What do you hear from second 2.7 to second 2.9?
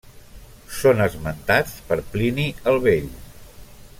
el